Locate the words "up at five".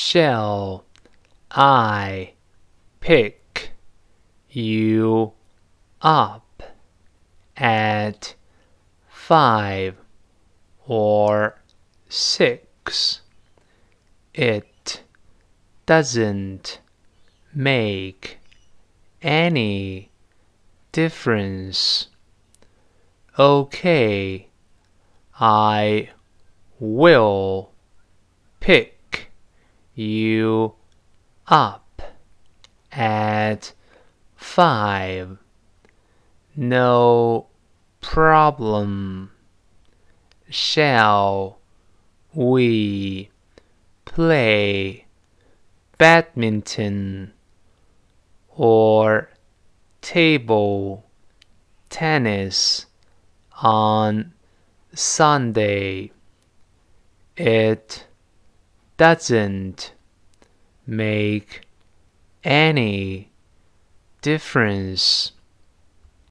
6.00-9.96, 31.48-35.38